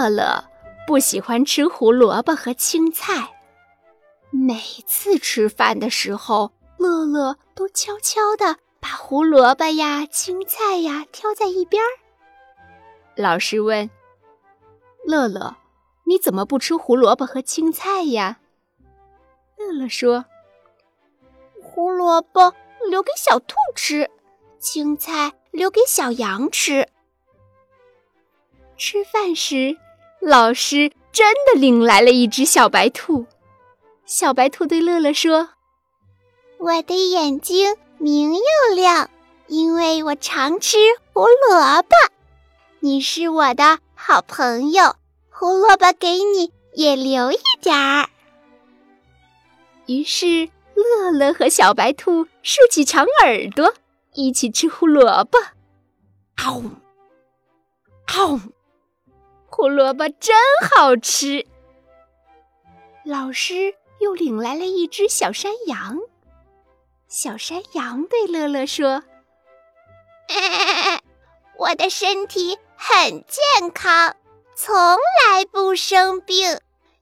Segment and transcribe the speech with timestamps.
[0.00, 0.42] 乐乐
[0.86, 3.30] 不喜欢吃胡萝卜和青菜。
[4.30, 11.82] 每次吃饭的时候，乐乐都悄悄地把胡萝卜呀、青菜呀挑在一边。
[13.14, 13.90] 老师问
[15.04, 15.54] ：“乐乐，
[16.06, 18.38] 你怎么不吃胡萝卜和青菜呀？”
[19.58, 20.24] 乐乐说
[21.62, 22.54] ：“胡萝卜
[22.88, 24.10] 留给小兔吃，
[24.58, 26.88] 青菜留给小羊吃。”
[28.78, 29.76] 吃饭时，
[30.20, 33.26] 老师真的领来了一只小白兔。
[34.04, 35.50] 小白兔对乐乐说
[36.58, 39.08] ：“我的眼睛明又亮，
[39.46, 40.76] 因为我常吃
[41.12, 41.96] 胡萝卜。
[42.80, 44.96] 你是我的好朋友，
[45.30, 48.08] 胡萝卜给你也留一点儿。”
[49.86, 53.74] 于是，乐乐和小白兔竖起长耳朵，
[54.12, 55.38] 一起吃胡萝卜。
[56.36, 56.62] 嗷！
[58.06, 58.40] 嗷！
[59.60, 60.34] 胡萝卜真
[60.70, 61.46] 好吃。
[63.04, 65.98] 老师又领来了一只小山羊。
[67.08, 69.02] 小山羊对乐乐说
[71.58, 74.16] ：“我的身体很健康，
[74.56, 76.58] 从来不生病，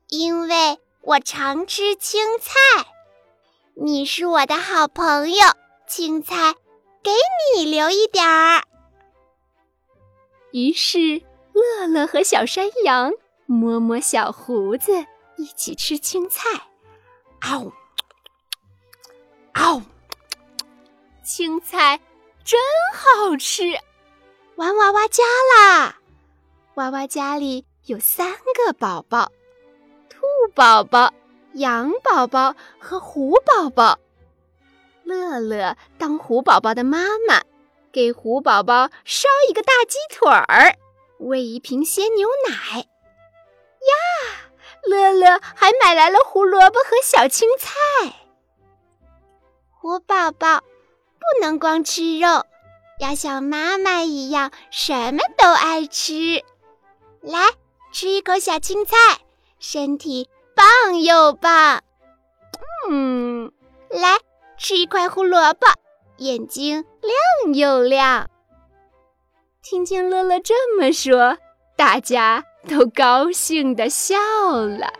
[0.08, 2.88] 因为我常吃青菜。
[3.76, 5.46] 你是我的好朋友，
[5.86, 6.56] 青菜
[7.04, 7.12] 给
[7.54, 8.64] 你留一点儿。”
[10.50, 11.22] 于是。
[11.58, 13.12] 乐乐和小山羊
[13.46, 14.92] 摸摸小胡子，
[15.36, 16.48] 一起吃青菜。
[17.40, 17.72] 嗷！
[19.54, 19.82] 嗷！
[21.24, 22.00] 青菜
[22.44, 22.58] 真
[22.94, 23.64] 好吃。
[24.56, 25.22] 玩娃娃家
[25.56, 25.96] 啦！
[26.74, 29.30] 娃娃家里有三个宝宝：
[30.08, 30.20] 兔
[30.54, 31.12] 宝宝、
[31.54, 33.98] 羊宝宝和虎宝宝。
[35.04, 37.42] 乐乐当虎宝宝的妈妈，
[37.90, 40.76] 给虎宝宝烧一个大鸡腿儿。
[41.18, 42.86] 喂一瓶鲜牛奶呀！
[44.86, 47.70] 乐乐还买来了胡萝卜和小青菜。
[49.70, 52.46] 虎宝宝不能光吃肉，
[53.00, 56.44] 要像妈妈一样什么都爱吃。
[57.20, 57.40] 来
[57.92, 58.96] 吃一口小青菜，
[59.58, 61.82] 身体棒又棒。
[62.88, 63.52] 嗯，
[63.90, 64.18] 来
[64.56, 65.66] 吃一块胡萝卜，
[66.18, 68.30] 眼睛亮又亮。
[69.62, 71.36] 听见乐乐这么说，
[71.76, 74.16] 大家都高兴地笑
[74.54, 74.92] 了。